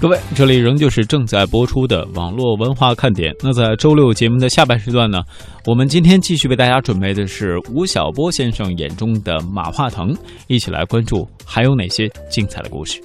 [0.00, 3.34] 各位，这里仍旧是正在播出的网络文化看点。
[3.42, 5.20] 那在周六节目的下半时段呢，
[5.66, 10.16] 我们今天继续为大家准备的是吴晓波先生眼中的马化腾，
[10.46, 12.98] 一起来关注还有哪些精彩的故事。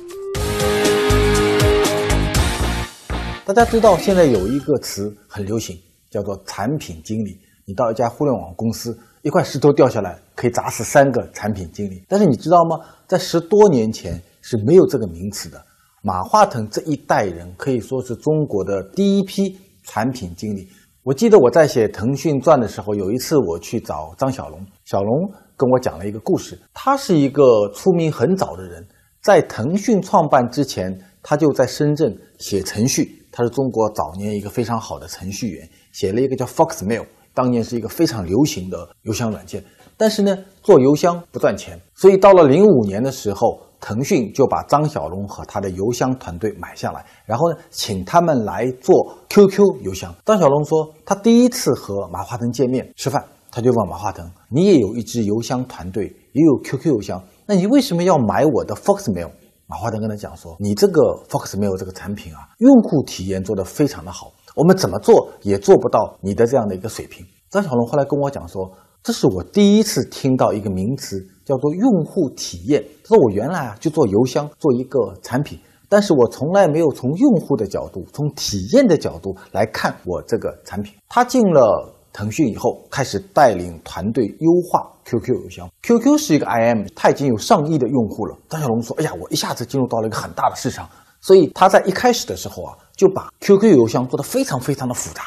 [3.44, 5.78] 大家知道现在有一个词很流行，
[6.10, 7.38] 叫做产品经理。
[7.66, 12.02] 你到一家互联网公司，一块石头掉下来可以砸死三个产品经理。
[12.08, 12.80] 但是你知道吗？
[13.06, 15.62] 在十多年前是没有这个名词的。
[16.06, 20.68] 马化腾这一代人可以说是中国的第一批产品经理。
[21.02, 26.60] 我记得我在写《腾讯传》的时候，有一次我去找张小龙，小龙跟我讲了一个故事。
[26.76, 28.86] 他是一个出名很早的人，
[29.24, 33.26] 在腾讯创办之前，他就在深圳写程序。
[33.32, 39.64] 他是中国早年一个非常好的程序员，写了一个叫 Foxmail，当年是一个非常流行的邮箱软件。
[39.98, 43.60] 但是呢，做邮箱不赚钱，所以到了零五年的时候。
[43.86, 50.12] 腾讯就把张小龙和他的邮箱团队买下来，然后呢，请他们来做 QQ 邮箱。
[50.26, 59.30] 张小龙说，他第一次和马化腾见面吃饭，他就问马化腾：“你也有一支邮箱团队，也有 QQ 邮箱，那你为什么要买我的 Foxmail？”
[59.68, 68.72] 马化腾跟他讲说：“你这个 Foxmail 这个产品啊，用户体验做得非常的好，我们怎么做也做不到你的这样的一个水平。”张小龙后来跟我讲说。
[69.06, 71.16] 这是我第一次听到一个名词，
[71.46, 72.84] 叫做用户体验。
[73.04, 85.70] 他说：“我原来啊就做邮箱，做一个产品，但是我从来没有从用户的角度、从体验的角度来看我这个产品。”他进了腾讯以后，开始带领团队优化 QQ 邮箱。
[85.84, 88.38] QQ 是一个 IM，他已经有上亿的用户了。
[88.50, 90.90] 张小龙说：“哎呀，我一下子进入到了一个很大的市场。”
[91.22, 95.24] 所以他在一开始的时候啊，就把 QQ 邮箱做得非常非常的复杂，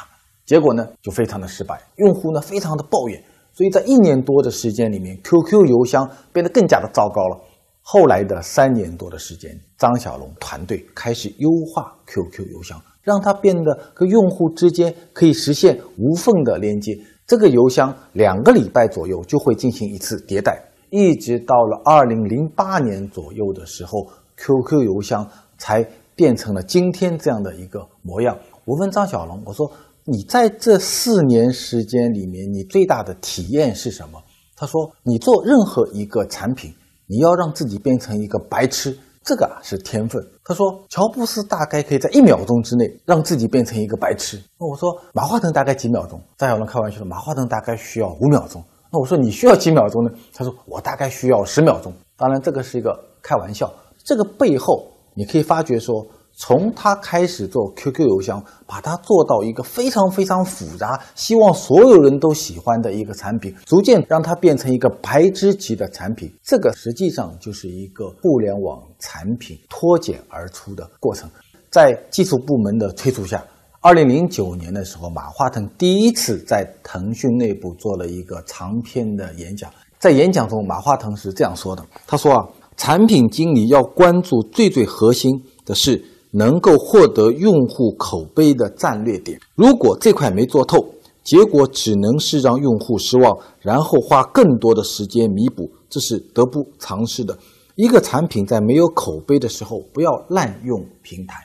[0.47, 3.21] 结果呢就非常的失败，用户呢非常的抱怨。
[3.59, 7.41] 所以在一年多的时间里面，QQ 邮箱变得更加的糟糕了。
[7.83, 16.97] 后来的三年多的时间，张小龙团队开始优化 QQ 邮箱，让它变得和用户之间可以实现无缝的连接。
[17.27, 28.39] 这个邮箱两个礼拜左右就会进行一次迭代，一直到了二零零八年左右的时候，QQ 邮箱才变成了今天这样的一个模样。
[28.65, 29.69] 我问张小龙，我说。
[30.11, 34.19] 你在这四年时间里面，你最大的体验是什么？
[34.57, 36.73] 他说：“你做任何一个产品，
[37.07, 53.71] 你要让自己变成一个白痴，这个啊是天分。”他说：“乔布斯大概可以在一秒钟之内让自己变成一个白痴。”那我说：“马化腾大概几秒钟？”张小龙开玩笑说：“马化腾大概需要五秒钟。”那我说：“你需要几秒钟呢？”他说：“我大概需要十秒钟。”当然，这个是一个开玩笑。
[54.03, 55.95] 这个背后，你可以发觉说。
[56.41, 66.33] 从他开始做 QQ 邮箱，把它做到一个非常非常复杂，希望所有人都喜欢的一个产品，逐渐让它变成一个白纸级的产品。
[66.45, 71.29] 这个实际上就是一个互联网产品脱茧而出的过程。
[71.71, 73.45] 在技术部门的催促下，
[73.81, 79.69] 二零零九年的时候，马化腾第一次在腾讯内部做了一个长篇的演讲。
[79.99, 82.47] 在演讲中，马化腾是这样说的：“他说啊，
[82.77, 85.33] 产品经理要关注最最核心
[85.67, 86.01] 的是。”
[86.31, 90.77] 能够获得用户口碑的战略点，如果这块没做透，
[91.25, 97.37] 结果只能是让用户失望，然后花更多的时间弥补，这是得不偿失的。
[97.77, 101.37] 一个产品在没有口碑的时候，不要滥用平台。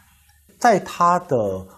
[0.60, 1.38] 在他的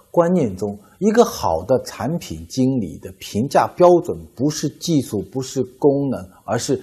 [0.09, 6.81] 观念中，一个好的产品经理的评价标准不是技术，不是功能，而是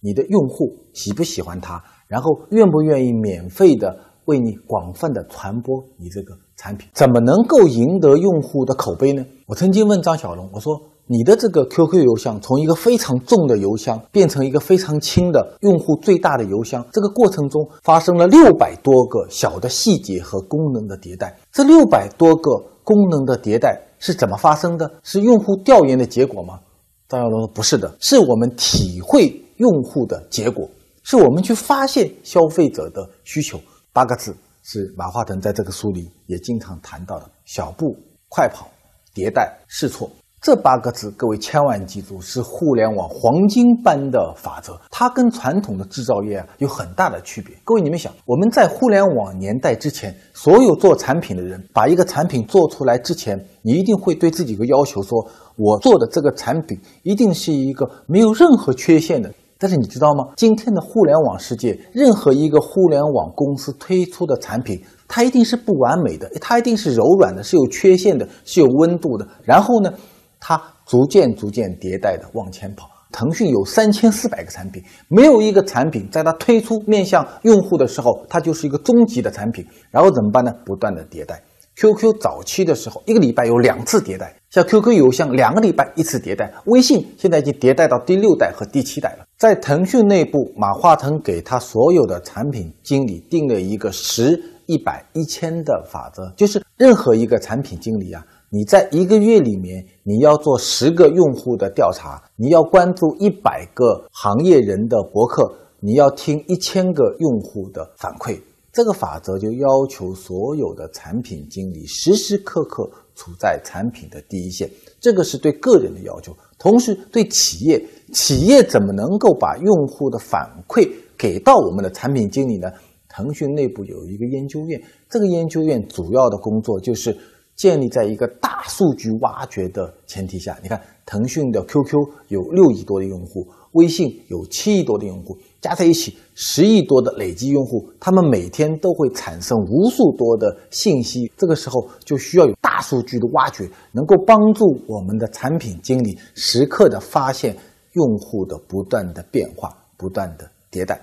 [0.00, 4.09] 你的用户喜不喜欢它，然后愿不愿意免费的。
[4.30, 9.26] 为你广泛的传播你这个产品，怎么能够赢得用户的口碑呢？
[9.48, 21.36] 我曾经问张小龙，我说你的这个 QQ 邮箱从一个非常重的邮箱变成一个非常轻的用户最大的邮箱，这个过程中发生了六百多个小的细节和功能的迭代。
[21.50, 22.52] 这六百多个
[22.84, 24.88] 功能的迭代是怎么发生的？
[25.02, 26.60] 是用户调研的结果吗？
[27.08, 30.68] 张小龙说不是的，是我们体会用户的结果，
[31.02, 33.58] 是我们去发现消费者的需求。
[33.92, 37.96] 八个字是马化腾在这个书里也经常谈到的：小步
[38.28, 38.68] 快跑、
[39.12, 40.08] 迭代试错。
[40.40, 44.80] 这八个字，各位千万记住，是互联网黄金般的法则。
[44.88, 47.54] 它跟传统的制造业啊有很大的区别。
[47.64, 55.18] 各位，你们想，我们在互联网年代之前，所有做产品的人，把一个产品做出来之前，你一定会对自己一个要求：说
[55.56, 59.30] 我做的这个产品一定是一个没有任何缺陷的。
[59.60, 60.24] 但是你知道吗？
[60.38, 69.28] 今天的互联网世界，任何一个互联网公司推出的产品，它一定是不完美的，它一定是柔软的，是有缺陷的，是有温度的。
[69.44, 69.92] 然后呢，
[70.40, 72.88] 它逐渐逐渐迭代的往前跑。
[73.12, 79.66] 腾讯有三千四百个产品，没有一个产品在它推出面向用户的时候，它就是一个终极的产品。
[79.90, 80.50] 然后怎么办呢？
[80.64, 81.42] 不断的迭代。
[81.76, 89.26] QQ 早期的时候，一个礼拜有两次迭代，像 QQ 邮箱两个礼拜一次迭代，微信现在已经迭代到第六代和第七代了。
[89.40, 105.50] 在腾讯内部，马化腾给他所有的产品经理定了一个十、一百、一千的法则，就是任何一个产品经理啊，你在一个月里面你要做十个用户的调查，你要关注一百个行业人的博客，
[105.80, 108.38] 你要听一千个用户的反馈。
[108.70, 114.70] 这个法则就要求所有的产品经理时时刻刻处在产品的第一线，
[115.00, 122.70] 这个是对个人的要求，同时对企业，企业怎么能够把用户的反馈给到我们的产品经理呢？
[123.08, 127.16] 腾讯内部有一个研究院，这个研究院主要的工作就是
[127.56, 130.56] 建立在一个大数据挖掘的前提下。
[130.62, 131.92] 你看，腾讯的 QQ
[132.28, 133.46] 有六亿多的用户。
[133.72, 141.30] 微信有七亿多的用户，加在一起十亿多的累计用户，他们每天都会产生无数多的信息。
[141.36, 147.56] 这个时候就需要有大数据的挖掘，能够帮助我们的产品经理时刻的发现
[147.92, 151.00] 用户的不断的变化、不断的迭代。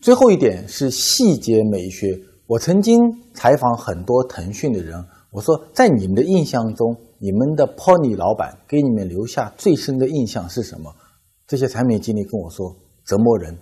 [0.00, 2.18] 最后一点是细节美学。
[2.46, 3.00] 我曾经
[3.34, 10.90] 采访很多腾讯的人，我说在你们的印象中，你们的 Pony 老板给你们留下最深的印象是什么？
[11.46, 13.56] 这些产品经理跟我说，折磨人。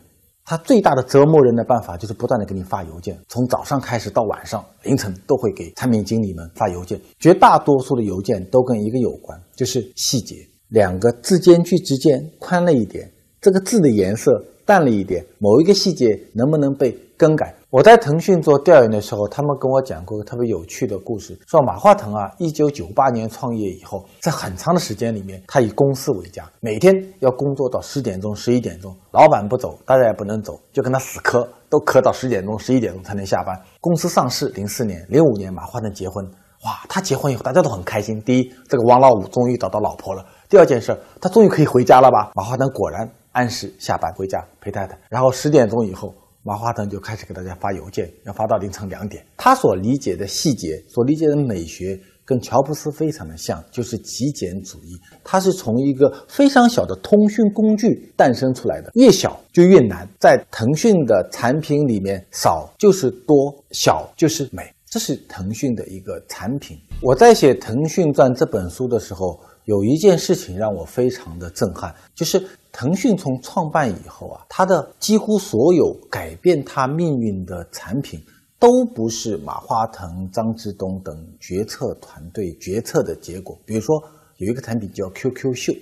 [0.45, 7.01] 他最大的折磨人的办法就是不断的给你发邮件，从早上开始到晚上凌晨都会给产品经理们发邮件。
[7.19, 10.37] 绝大多数的邮件都跟一个有关，就是细节。
[10.69, 13.11] 两个字间距之间宽了一点，
[13.41, 17.55] 这个字的颜色淡了一点，某一个细节能不能被更改？
[17.71, 33.57] 我在腾讯做调研的时候，他们跟我讲过个特别有趣的故事，说马化腾啊，一九九八年创业以后，在很长的时间里面，他以公司为家，每天要工作到十点钟、十一点钟，老板不走，大家也不能走，就跟他死磕，都磕到十点钟、十一点钟才能下班。
[33.81, 36.25] 公司上市零四年、零五年，马化腾结婚，
[36.65, 38.21] 哇，他结婚以后大家都很开心。
[38.23, 42.31] 第一，这个王老五终于找到老婆了；第二件事，他终于可以回家了吧？
[42.35, 46.15] 马化腾果然按时下班回家陪太太，然后十点钟以后。
[46.49, 49.27] 马化腾就开始给大家发邮件，要发到凌晨两点。
[49.37, 54.97] 他所理解的细节，所理解的美学，跟乔布斯非常的像，就是极简主义。
[55.25, 60.09] 他是从一个非常小的通讯工具诞生出来的，越小就越难。
[60.21, 66.79] 在腾讯的产品里面，少就是多，小就是美，这是腾讯的一个产品。
[67.03, 69.41] 我在写《腾讯传》这本书的时候。
[69.67, 72.41] 有一件事情让我非常的震撼，就是
[72.71, 78.21] 腾讯从创办以后啊，它的几乎所有改变它命运的产品，
[78.61, 83.59] 都不是马化腾、张之东等决策团队决策的结果。
[83.65, 84.01] 比如说，
[84.37, 85.73] 有一个产品叫 QQ 秀，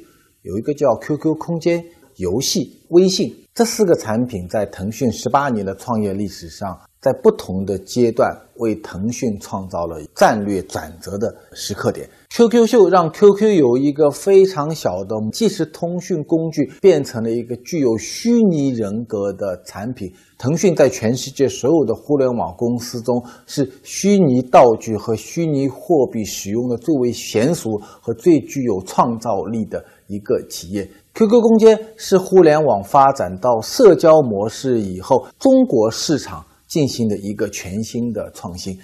[0.40, 1.84] 有一个叫 QQ 空间
[2.16, 6.81] 游戏、微信，这四个产品在腾讯十八年的创业历史上。
[7.04, 12.08] 在不同的阶段，为腾讯创造了战略转折的时刻点。
[12.30, 20.10] QQ 秀让 QQ 有一个非常小的，既是通讯工具，变成了一个具有虚拟人格的产品。
[20.38, 30.88] 腾讯在全世界所有的互联网公司中，是虚拟道具和虚拟货币使用的最为娴熟和最具有创造力的一个企业。
[31.12, 36.42] QQ 空间是互联网发展到社交模式以后，中国市场。
[36.74, 38.76] 进行的一个全新的创新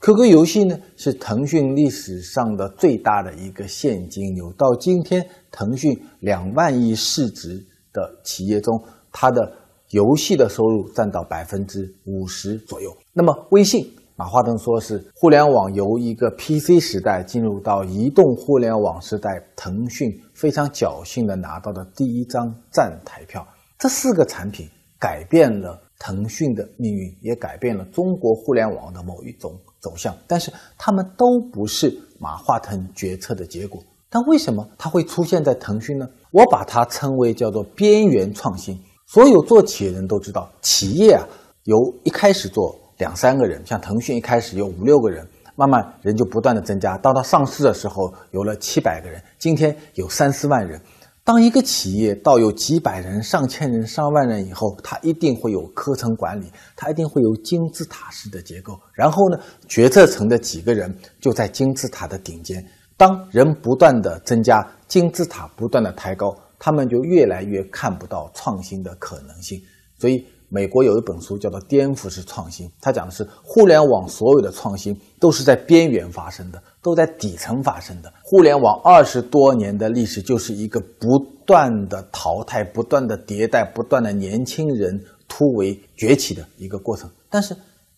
[0.00, 4.52] ，QQ 游戏呢是腾讯历史上的最大的一个现金流。
[4.54, 8.74] 到今天，腾讯两万亿市值的企业中，
[9.12, 9.52] 它的
[9.90, 12.90] 游戏的收入占到百分之五十左右。
[13.12, 23.46] 那么，微信，马化腾说是互联网由一个 PC 时代进入到移动互联网时代，腾讯非常侥幸的拿到的第一张站台票。
[23.78, 25.85] 这四个产品改变了。
[25.98, 33.82] 腾讯的命运也改变了中国互联网的某一种走向，但是他们都不是马化腾决策的结果。
[34.08, 36.08] 但为什么它会出现在腾讯呢？
[36.30, 38.78] 我把它称为叫做边缘创新。
[39.06, 41.26] 所有做企业人都知道，企业啊，
[41.64, 50.80] 由一开始做两三个人，像腾讯一开始有五六个人，慢慢人就不断的增加，到它上市的时候有了七百个人，今天有三四万人。
[51.26, 58.78] 当一个企业到有几百人、上千人、上万人以后，它一定会有科层管理，它一定会有金字塔式的结构。
[58.92, 62.64] 然后呢，决策层的几个人就在金字塔的顶尖。
[62.96, 69.60] 当人不断的增加，金字塔不断的抬高，他们就越来越看不到创新的可能性。
[69.98, 78.12] 所以，美国有一本书叫做《颠覆式创新》，它讲的是互联网所有的创新都是在边缘发生的，都在底层发生的。
[78.22, 87.10] 互联网二十多年的历史就是一个不断的淘汰、不断的迭代、不断的年轻人突围崛起的一个过程。
[87.28, 87.56] 但是，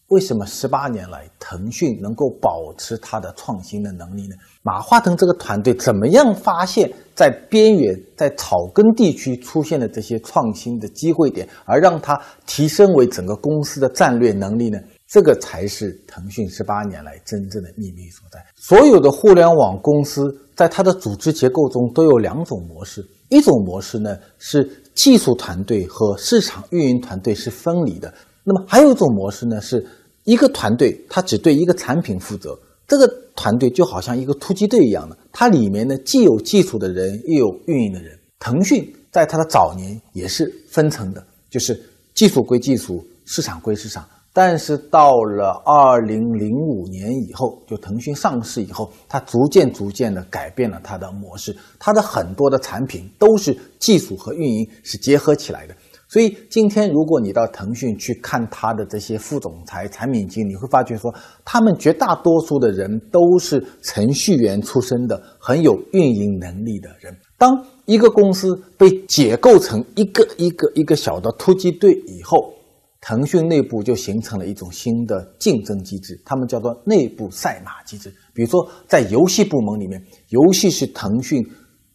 [0.09, 4.35] 为什么十八年来腾讯能够保持它的创新的能力呢？
[4.62, 14.79] 马化腾这个团队怎么样发现，在边缘、在草根地区出现的这些创新的机会点，而让它提升为整个公司的战略能力呢？
[15.07, 18.43] 这个才是腾讯十八年来真正的秘密所在。
[18.57, 20.23] 所有的互联网公司
[20.55, 28.12] 在它的组织结构中都有两种模式，一种模式呢是技术团队和市场运营团队是分离的，
[28.49, 29.87] 那么还有一种模式呢是。
[30.25, 32.55] 一个团队，他只对一个产品负责。
[32.87, 38.19] 这个团队就好像一个突击队一样的，它里面呢既有技术的人，又有运营的人。
[38.38, 44.07] 腾讯在它的早年也是分层的，就是技术归技术，市场归市场。
[44.35, 55.75] 但是到了二零零五年以后，就腾讯上市以后，它逐渐逐渐的改变了它的模式，它的很多的产品都是技术和运营是结合起来的。
[56.11, 67.15] 所以今天，如果你到腾讯去看他的这些副总裁、产品经理，你会发觉说，他们绝大多数的人都是程序员出身的，很有运营能力的人。
[67.37, 72.55] 当一个公司被解构成一个一个一个小的突击队以后，
[73.03, 78.09] 腾讯内部就形成了一种新的竞争机制，他们叫做内部赛马机制。
[78.33, 81.47] 比如说，在游戏部门里面，游戏是腾讯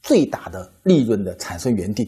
[0.04, 2.08] 最大的利润的产生源地，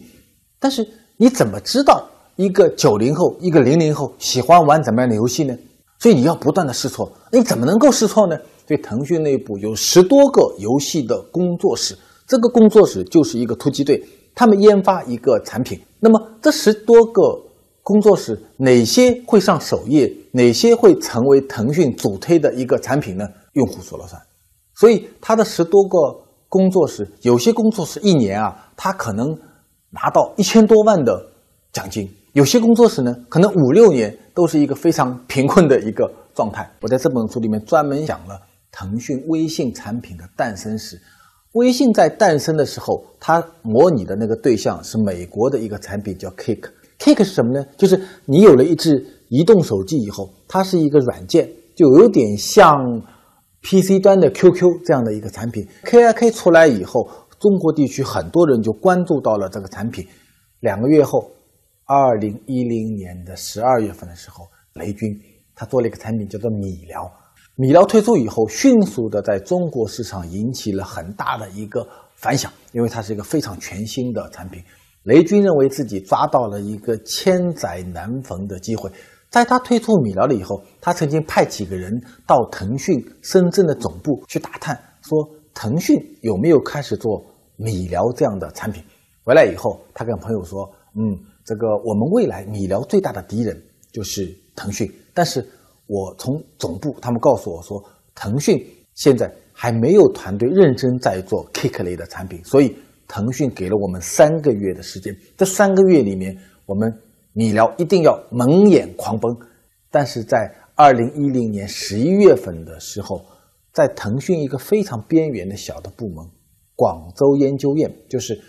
[0.60, 0.88] 但是。
[1.18, 2.06] 你怎么知道
[2.36, 5.56] 一个九零后、一个零零后喜欢玩怎么样的游戏呢？
[5.98, 7.10] 所以你要不断的试错。
[7.32, 8.38] 你怎么能够试错呢？
[8.68, 14.04] 所以腾讯内部有十多个游戏的工作室，这个工作室就是一个突击队，
[14.34, 15.80] 他们研发一个产品。
[16.02, 17.22] 那么这十多个
[17.82, 20.14] 工作室哪些会上首页？
[20.34, 23.26] 哪些会成为腾讯主推的一个产品呢？
[23.54, 24.22] 用户说了算。
[24.76, 25.98] 所以他的十多个
[26.50, 29.34] 工作室，有些工作室一年啊，他可能。
[29.96, 31.26] 拿到一千多万的
[31.72, 36.70] 奖金，有些工作室呢，可能五六年都是一个非常贫困的一个状态。
[36.82, 38.38] 我在这本书里面专门讲了
[38.74, 41.00] 腾讯微信产品的诞生史。
[41.54, 46.60] 微信在诞生的时候，它模拟的那个对象是美国的一个产品叫 Kick。
[47.00, 47.66] Kick 是什么呢？
[47.78, 48.92] 就是你有了一只
[49.30, 53.02] 移动手机以后，它是一个软件，就有点像
[53.62, 55.66] PC 端的 QQ 这样的一个产品。
[55.86, 57.10] KIK 出来以后。
[57.46, 60.04] 中国地区很多人就关注到了这个产品。
[60.62, 61.30] 两个月后，
[61.86, 65.16] 二零一零年的十二月份的时候，雷军
[65.54, 67.08] 他做了一个产品叫做米聊。
[67.56, 74.60] 米聊推出以后，迅速的在中国市场引起了很大的一个反响，因为它是一个非常全新的产品。
[75.04, 78.90] 雷军认为自己抓到了一个千载难逢的机会。
[79.30, 81.94] 在他推出米聊了以后，他曾经派几个人
[82.26, 85.30] 到腾讯深圳的总部去打探，说。
[85.58, 87.26] 腾讯有没有开始做
[87.58, 88.84] 米聊这样的产品？
[89.24, 93.60] 回来以后，他跟朋友说：“嗯，这个我们未来米聊最大的敌人
[93.92, 94.92] 就是腾讯。
[95.14, 95.46] 但是
[95.88, 97.84] 我从总部他们告诉我说，
[98.14, 102.76] 腾讯现在还没有团队认真在做 Kick 类的产品，所以
[103.08, 105.16] 腾讯给了我们三个月的时间。
[105.38, 106.92] 这三个月里面，我们
[107.34, 109.36] 米聊一定要蒙眼狂奔。
[109.90, 113.26] 但是在二零一零年十一月份的时候。”
[113.76, 116.26] 在腾讯一个非常边缘的小的部门，
[116.76, 118.40] 广州研究院，就是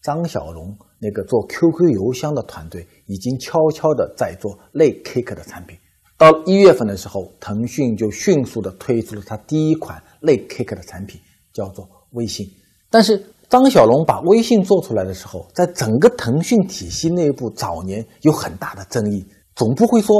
[0.00, 5.76] 张小龙那个做 QQ 邮箱的团队，已经悄悄的在做类 Kick 的产品。
[6.16, 11.20] 到一月份的时候，腾讯就迅速的推出了它第一款类 Kick 的产品，
[11.52, 12.46] 叫做微信。
[12.88, 20.14] 但是张小龙把微信做出来的时候，在整个腾讯体系内部，早年有很大的争议，总部会说。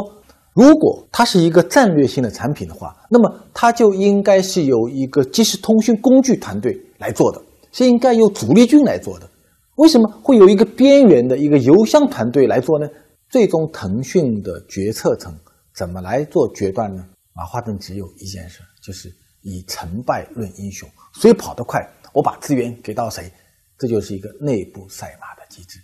[0.54, 7.40] 如果它是一个战略性的产品的话，那么它就应该是由一个即时通讯工具团队来做的，
[7.72, 9.28] 是应该由主力军来做的。
[9.76, 12.86] 为什么会有一个边缘的一个邮箱团队来做呢？
[13.28, 15.34] 最终，腾讯的决策层
[15.74, 17.02] 怎么来做决断呢？
[17.34, 19.10] 马化腾只有一件事，就是
[19.40, 21.80] 以成败论英雄，谁跑得快，
[22.12, 23.32] 我把资源给到谁，
[23.78, 25.78] 这就是一个内部赛马的机制。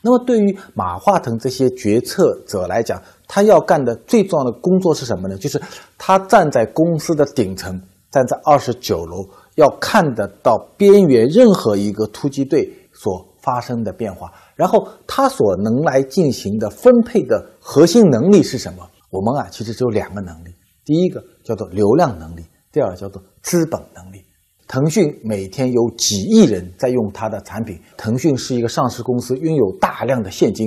[0.00, 5.36] 那么，对于马化腾这些决策者来讲，他要干的最重要的工作是什么呢？
[5.36, 5.60] 就是
[5.98, 7.80] 他站在公司的顶层，
[8.12, 18.88] 站在二十九楼，要看得到边缘任何一个突击队所发生的变化，然后他所能来进行的分配的核心能力是什么？
[19.10, 20.50] 我们啊，其实只有两个能力，
[20.84, 22.42] 第一个叫做流量能力，
[22.72, 24.24] 第二个叫做资本能力。
[24.68, 27.78] 腾讯每天有几亿人在用它的产品。
[27.98, 30.66] 腾讯是一个上市公司，拥有大量的现金，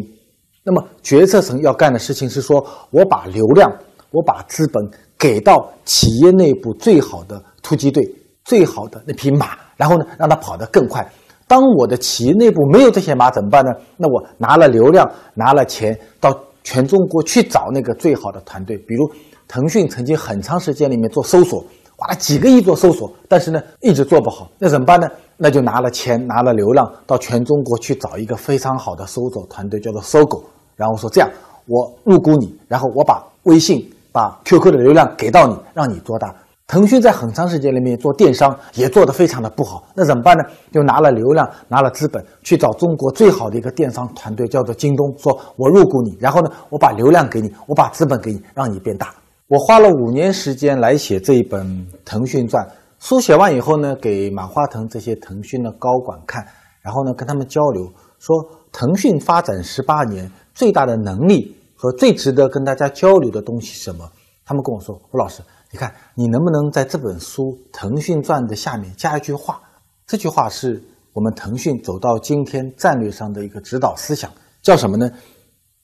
[0.63, 3.71] 那么决策层要干的事情是说，我把流量，
[4.11, 4.83] 我把资本
[5.17, 8.03] 给到企业内部最好的突击队、
[8.45, 11.05] 最好的那匹马，然后呢，让它跑得更快。
[11.47, 13.71] 当我的企业内部没有这些马怎么办呢？
[13.97, 18.77] 那我拿了流量，拿了钱，到全中国去找那个最好的团队。
[18.77, 19.07] 比如
[19.47, 21.63] 腾讯曾经很长时间里面做搜索，
[21.95, 24.49] 花了几个亿做搜索，但是呢一直做不好。
[24.57, 25.07] 那怎么办呢？
[25.37, 30.43] 那就拿了钱，拿了流量，到全中国去找一个非常好的搜索团队，叫做搜狗。
[30.75, 31.29] 然后说这样，
[31.67, 36.33] 我入股你，然后我把微信、把 QQ 的流量给到你，让你做大。
[36.67, 40.43] 腾讯在很长时间里面做电商也做得非常的不好，那怎么办呢？
[40.71, 49.13] 就拿了流量，拿了资本，去找中国最好的一个电商团队，叫做京东，说我入股你，然后呢，我把流量给你，我把资本给你，让你变大。
[49.47, 51.63] 我花了五年时间来写这一本
[52.03, 52.65] 《腾讯传》，
[52.97, 56.43] 书写完以后呢，给马化腾这些腾讯的高管看，
[56.81, 58.35] 然后呢，跟他们交流，说
[58.71, 64.03] 腾讯发展十八年最大的能力和最值得跟大家交流的东西是什么？
[64.43, 65.43] 他们跟我说，吴老师。
[65.75, 67.41] 你看，你能不能在这本书
[67.73, 69.59] 《腾讯传》的下面加一句话？
[70.07, 75.11] 这句话是我们腾讯走到今天战略上的一个指导思想，叫什么呢？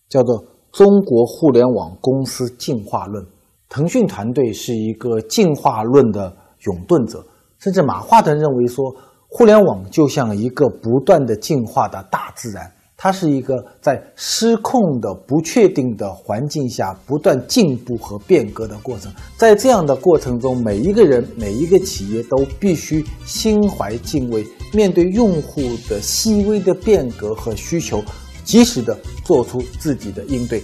[0.08, 3.22] 叫做“中国互联网公司进化论”。
[3.68, 7.22] 腾讯团队是一个进化论的拥趸者，
[7.60, 8.96] 甚至马化腾认为说，
[9.28, 12.72] 互联网就像一个不断的进化的大自然。
[13.04, 19.12] 它是一个在失控的、不确定的环境下不断进步和变革的过程。
[19.36, 28.04] 在这样的过程中，每一个人、每一个企业都必须心怀敬畏，面对用户的细微的变革和需求，
[28.44, 30.62] 及时的做出自己的应对。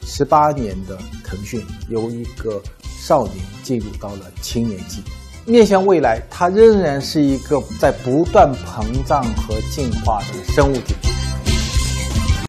[0.00, 5.02] 十八年的腾讯，由一个少年进入到了青年期，
[5.44, 10.94] 面向未来，它仍然是一个在不断膨胀和进化的生物体。